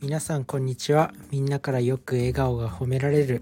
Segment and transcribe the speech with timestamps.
[0.00, 1.12] 皆さんこんにちは。
[1.32, 3.40] みんなからよく笑顔が褒められる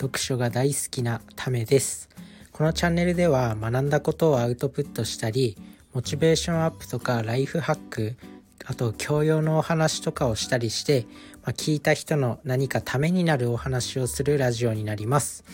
[0.00, 2.08] 読書が大好きなためです。
[2.50, 5.58] このチャンネルでは学んだことをアウトプットしたり
[5.92, 8.16] モチベーションアップとかライフハック
[8.64, 11.04] あと教養のお話とかをしたりして、
[11.42, 15.44] まあ、聞いた人の何かためになるお話をするラジオになります。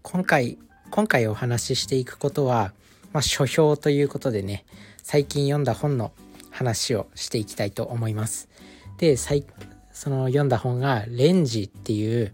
[0.00, 0.56] 今回
[0.90, 2.72] 今回お話ししていくことは、
[3.12, 4.64] まあ、書評ということでね
[5.02, 6.12] 最近読んだ本の
[6.50, 8.48] 話をしていきたいと思います。
[8.98, 9.34] でそ
[10.10, 12.32] の読んだ本が「レンジ」っていう、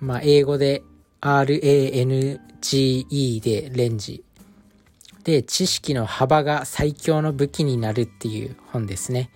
[0.00, 0.82] まあ、英語で
[1.20, 2.20] RANGE
[3.40, 4.22] でレンジ。
[5.24, 9.30] で知識の幅が最強の武器になるっていう本ですね。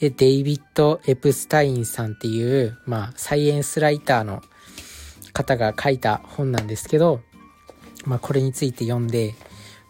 [0.00, 4.42] でデイビッド・エプスタインさんっていう、まあ、サイエンスライターの
[5.32, 7.20] 方が書いた本なんですけど、
[8.04, 9.36] まあ、これについて読んで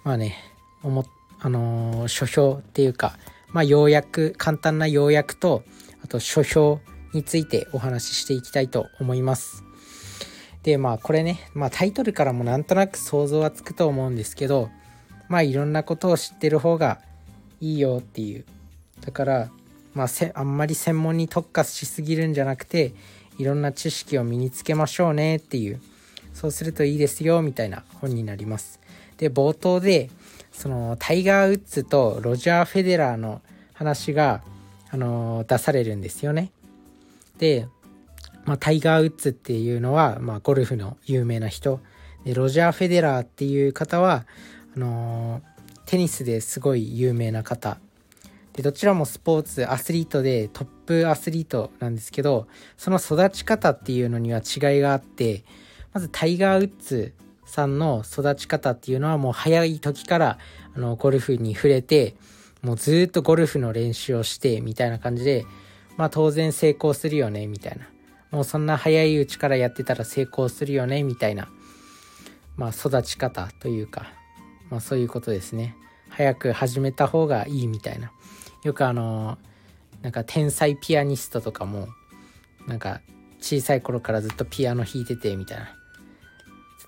[0.04, 0.36] まあね
[0.82, 1.06] 思
[1.40, 3.16] あのー、書評っていうか
[3.52, 5.62] まあ、要約簡単な要約と
[6.02, 6.80] あと書評
[7.12, 9.64] についてお話ししていきたいと思います。
[10.62, 14.70] でまあこれね、まあ、タイトルからもなんとなく想像はつくと思うんですけど
[15.28, 17.00] まあいろんなことを知ってる方が
[17.60, 18.44] いいよっていう
[19.00, 19.50] だから
[19.94, 22.92] まあせあんまり専門に特化しすぎるんじゃなくて
[23.38, 25.80] いろんな知識を身につけましょうねっていう
[26.34, 28.80] そうするといいですよみたいな本になります。
[29.16, 30.10] で冒頭で
[30.58, 33.42] そのタイガー・ウッズとロジャー・フェデラーの
[33.74, 34.42] 話が、
[34.90, 36.50] あの出されるんですよね。
[37.38, 37.68] で、
[38.44, 41.80] まあ、タイガー・ウッズっていうのは、まあ、ゴルフの有名な人
[42.24, 44.26] でロジャー・フェデラーっていう方は
[44.74, 45.42] あの
[45.86, 47.78] テニスですごい有名な方
[48.54, 55.44] でどちらもスポーツアスリートでトップアスリートなんですけどその育ち方っていうのには違いがあって
[55.92, 57.12] まずタイガー・ウッズ
[57.48, 60.38] さんの育ち方っていうのはもう早い時から
[60.74, 62.14] あのゴルフに触れて
[62.62, 65.46] もうずっとゴルフの練習をしてみたいな感じで
[65.96, 67.88] まあ当然成功するよねみたいな。
[68.30, 71.48] もうそんな早いうちからやってたら成功するよねみたいな。
[72.56, 74.12] まあ育ち方というか
[74.70, 75.76] まあそういうことですね。
[76.10, 78.12] 早く始めた方がいいみたいな。
[78.64, 79.38] よくあの
[80.02, 81.88] なんか天才ピアニストとかも
[82.66, 83.00] なんか
[83.40, 85.77] 小さい頃からずっとピアノ弾いててみたいな。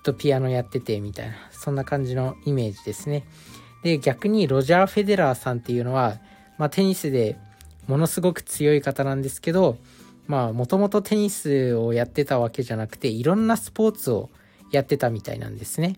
[0.03, 3.25] とピアノやっててみたいなそんな感じのイメージですね。
[3.83, 6.19] で逆にロジャー・フェデラーさんっていうのは、
[6.57, 7.37] まあ、テニスで
[7.87, 9.77] ものすごく強い方なんですけど
[10.27, 14.29] まあもともとテニスをやってたわけじゃなくていろんなスポーツを
[14.71, 15.97] やってたみたいなんですね。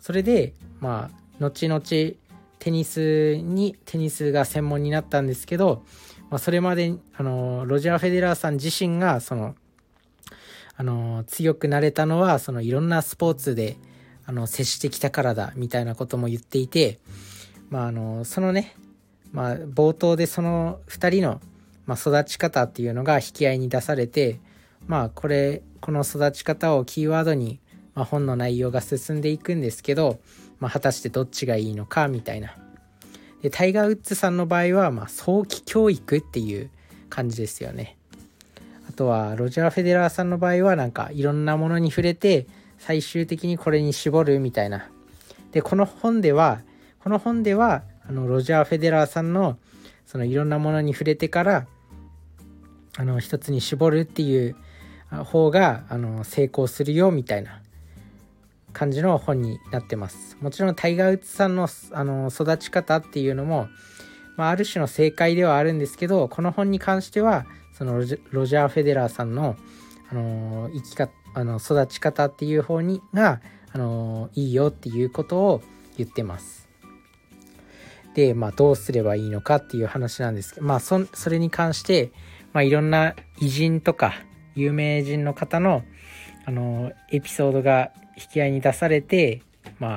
[0.00, 5.84] それでまあ後々テニスにテニスが専門になったんですけど、
[6.30, 9.56] まあ、それまであのロジャー・フェデラーさん自身がその
[10.76, 13.76] あの強くなれたのはそのいろんなスポーツで
[14.26, 16.98] あの接してきたからだみたいなことも言っていて、
[17.70, 18.76] まあ、あのそのね、
[19.32, 21.40] まあ、冒頭でその2人の、
[21.86, 24.40] まあ、育ち方っていうのが引き合いに出されて
[24.86, 27.60] まあこれこの育ち方をキーワードに、
[27.94, 30.18] まあ、本の内容が進んでいくんですけど、
[30.58, 32.56] まあ、果たしてどっちがいいのかみたいな。
[33.42, 36.70] でタイガー・ウッズさんの場合は、まあ、早期教育っていう
[37.08, 37.96] 感じですよね。
[38.96, 42.46] とはロジャー・フェデラーさんの場合はなんかいろんなものに触れて
[42.78, 44.90] 最終的にこれに絞るみたいな。
[45.52, 46.62] でこの本では
[46.98, 49.58] この本ではあのロジャー・フェデラーさんの
[50.06, 51.66] そのいろんなものに触れてから
[52.96, 54.56] あの一つに絞るっていう
[55.10, 57.60] 方があの成功するよみたいな
[58.72, 60.36] 感じの本になってます。
[60.40, 63.68] もちろんタイガー・ウッズさんのあの育ち方っていうのも、
[64.36, 69.56] まあ、ある種の正解ではあるんですけどこの本に関してはそのロジャー・フェデラーさんの、
[70.10, 73.40] あの生き方あの育ち方っていう方にが、
[73.72, 75.62] あのいいよっていうことを
[75.98, 76.68] 言ってます。
[78.14, 82.12] で、まあ、どうすればいいのかっていう話なんですけど、まあそ、それに関して、
[82.54, 84.14] まあ、いろんな偉人とか
[84.54, 85.82] 有名人の方の、
[86.46, 89.42] あのエピソードが引き合いに出されて、
[89.78, 89.90] まあ、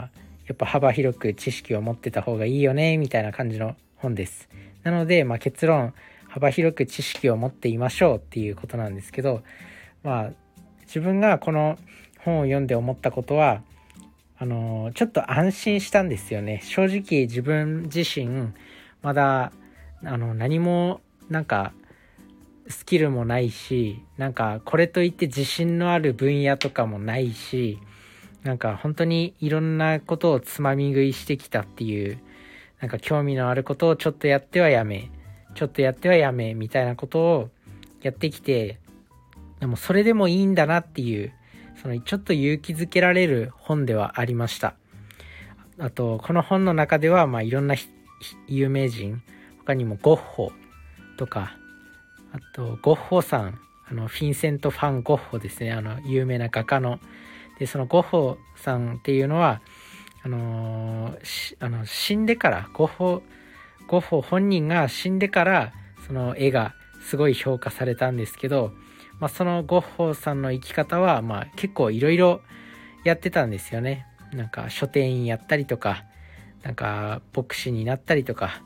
[0.47, 4.49] やっぱ幅広く知識を持ってた方がいいよねみたいな感じの本です。
[4.84, 5.93] なので、まあ、結論
[6.29, 9.41] 幅広く知識を持っていましょうっていうことなんですけど
[10.03, 10.31] まあ
[10.85, 11.78] 自分がこの
[12.23, 13.61] 本を読んで思ったことは
[14.37, 16.61] あのちょっと安心したんですよね。
[16.64, 18.53] 正直自分自身
[19.02, 19.52] まだ
[20.03, 21.73] あの何もなんか
[22.70, 27.79] スキルもないしなんかこれといって自信のある分野とかもないし
[28.43, 32.20] なんか本当にいろんなことをつまみ食いしてきたっていう
[32.79, 35.11] なんか興味のあることをちょっとやってはやめ
[35.55, 37.49] ちょっとやってはやめみたいなことを
[38.01, 38.79] やってきて
[39.59, 41.34] でもそれでもいいんだなっていう
[41.81, 44.75] そのちょっと勇気づけられる本ではありました。
[45.78, 47.75] あとこの本の中ではまあいろんな
[48.47, 49.22] 有名人
[49.66, 50.51] 他にもゴッホ
[51.17, 51.55] とか
[52.34, 53.59] あとゴッホさん
[53.90, 55.72] あのフィンセント・ファン・ゴッホですね。
[55.72, 56.99] あの有名な画家の。
[57.59, 59.61] でそのゴッホさんっていうのは
[60.23, 63.22] あのー、あの死んでからゴッホ
[63.90, 65.74] ゴッホ本人が死んでから
[66.06, 68.72] その絵がすごい評価されたんですけど、
[69.20, 72.41] まあ、そのゴッホさんの生き方は、まあ、結構いろいろ
[73.03, 74.06] やってたんですよね。
[74.32, 76.06] なんか書店員やったりとか
[76.62, 78.62] なんか牧師になったりとか、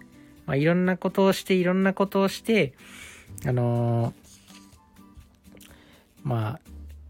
[0.46, 2.74] まあ、いろんなことをしていろんなことをして
[3.46, 4.14] あのー、
[6.24, 6.60] まあ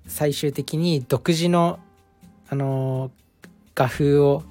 [0.06, 1.80] 最終的に独自の
[2.48, 4.44] あのー、画風を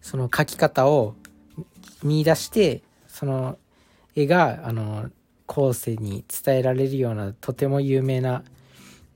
[0.00, 1.14] その描き方を
[2.02, 2.82] 見出して
[3.16, 3.56] その
[4.14, 5.08] 絵があの
[5.46, 8.42] 後世に伝えられるようなとても有名な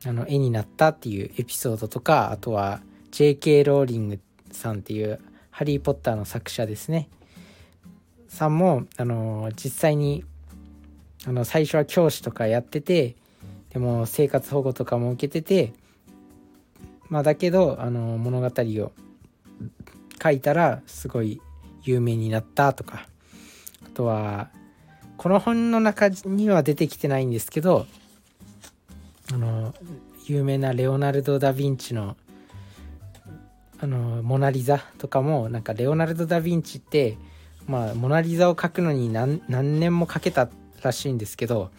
[0.06, 2.81] あの絵になったっていうエピソードとかあとは
[3.11, 3.62] J.K.
[3.62, 4.20] ローリング
[4.52, 5.20] さんっていう
[5.52, 7.11] 「ハリー・ポッター」の作者ですね
[8.26, 10.25] さんもあの実際に
[11.26, 13.17] あの最初は教師とかやってて
[13.69, 15.75] でも生活保護とかも受けてて
[17.11, 18.93] まあだけどあの物語を
[20.23, 21.43] 書いたらすごい
[21.82, 23.10] 有名になったとか
[24.00, 24.49] とは
[25.19, 27.87] この本の中には出てきてないんですけど
[29.31, 29.75] あの
[30.26, 32.17] 有名なレオナルド・ダ・ヴィンチの
[33.82, 37.19] あのモナ・リザとかもなんかレオナルド・ダ・ヴィンチって
[37.67, 40.49] まあモナ・リザを描くのに何年もかけた
[40.82, 41.70] らしいんですけど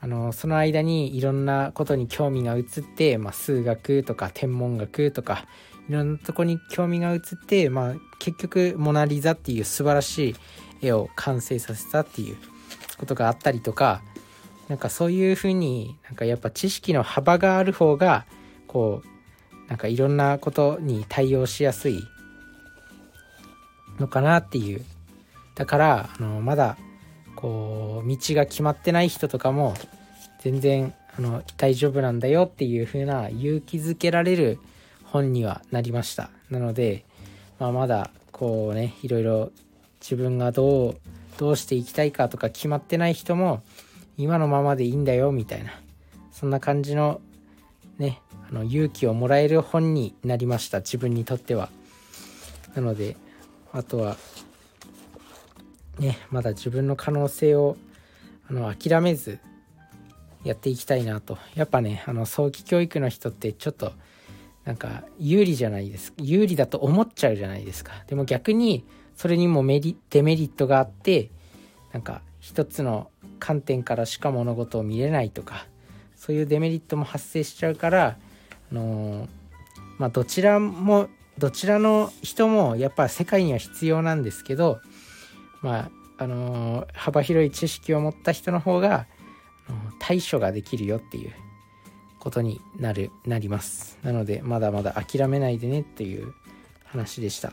[0.00, 5.46] あのその間にいろんなことに興味が移って、まあ、数学とか天文学とか
[5.88, 10.34] いろんなとこに興味が移って、まあ、結局「モナ・リザ」っていう素晴らしい
[10.82, 12.36] 絵を完成させたっていう
[12.98, 14.02] ことがあったりとか
[14.68, 18.26] なんかそういうふうになんかやっぱ知識の幅がある方が
[18.66, 22.02] こうなんかいろんなことに対応しやすい
[23.98, 24.84] のかなっていう。
[25.54, 26.76] だからあのまだ
[27.34, 29.74] こう道が決まってない人とかも
[30.40, 34.58] 全然あの大丈夫なんだよっていう風な勇気づけられる
[35.02, 36.30] 本にはなりました。
[36.50, 37.04] なので、
[37.58, 39.50] まあ、まだこうねいろいろ
[40.00, 40.96] 自分がどう
[41.38, 43.62] どうしていきたいかとか決まってない人も
[44.16, 45.72] 今のままでいいんだよみたいな
[46.32, 47.20] そんな感じの
[47.98, 51.70] ねあの勇気をもらえる本になりました自分にとっては。
[52.74, 53.16] なので
[53.72, 54.16] あとは
[55.98, 57.76] ね、まだ自分の可能性を
[58.48, 59.40] あの諦めず
[60.44, 61.38] やっていきたいなと。
[61.54, 63.92] やっぱねあの早期教育の人ってちょっと
[64.64, 68.04] なんか有利じゃないです有利だと思っちゃうじゃないですか。
[68.06, 68.84] でも逆に
[69.18, 71.30] それにもメリデメリットがあって
[71.92, 73.10] なんか一つの
[73.40, 75.66] 観点からしか物事を見れないとか
[76.14, 78.16] そういうデメリットも発生しちゃうから
[78.70, 79.28] あのー、
[79.98, 84.78] まあどちらもどちらの人もやっぱ世界には必要なんですけど
[85.62, 89.06] まああのー、幅広い知識を持った人の方が
[89.68, 91.32] あの対処ができるよっていう
[92.20, 93.98] ことになるなります。
[94.04, 96.34] なのでまだまだ諦めないでねっていう
[96.84, 97.52] 話でした。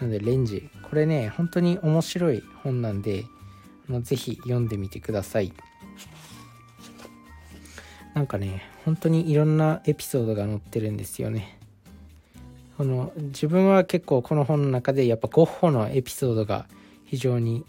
[0.00, 0.68] なのでレンジ。
[0.82, 3.24] これね本当に面白い本なんで
[3.88, 5.52] あのぜひ読んでみてください。
[8.14, 11.58] なんかね本当にいろんなエピソードが載ってるんですよね。
[12.76, 16.66] この自分は結構この本の中でやっぱゴッホのエピソードが
[17.04, 17.64] 非常に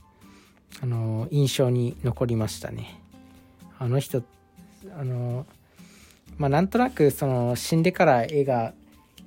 [0.82, 3.02] あの印象に残りましたね。
[3.78, 4.24] あの人
[4.98, 5.46] あの
[6.38, 8.74] まあなんとなくその死んでから絵が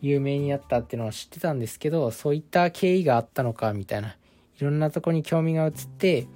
[0.06, 4.16] 有名になったっていうのは知ってたんですけどそういった経緯があったのかみたいな
[4.58, 6.26] いろんなとこに興味が移って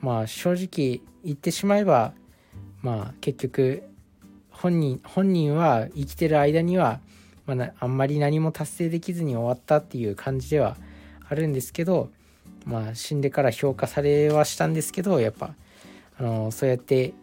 [0.00, 2.12] まあ正直言ってしまえば
[2.82, 3.82] まあ結局
[4.50, 7.00] 本人本人は生きてる間には、
[7.46, 10.76] まあ、あんまり何も達成できずに終わったっていう感じでは
[11.28, 12.10] あるんですけど
[12.68, 15.54] まあ、死んでから評価されはしたんですけどやっぱ
[16.18, 17.14] あのそうやって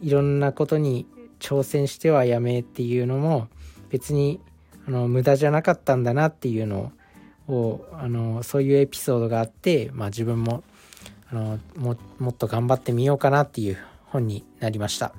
[0.00, 1.06] いろんなことに
[1.40, 3.48] 挑戦してはやめっていうのも
[3.90, 4.40] 別に
[4.86, 6.92] あの無駄じゃなかったんだなっていうの
[7.48, 10.62] をあのそういうエピソードがあって、まあ、自分も
[11.30, 15.12] あのももっと頑張ってみようかなっていう本になりました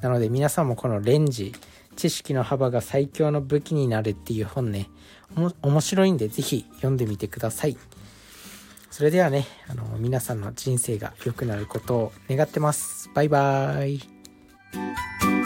[0.00, 1.54] なので皆さんもこのレンジ
[1.96, 4.88] 知識の幅が最強の武器になるっていう本ね
[5.62, 7.76] 面白いんで是非読んでみてください。
[8.90, 13.08] それではね、あの、皆さんの人生が良くなることを願ってます。
[13.14, 15.39] バイバーイ。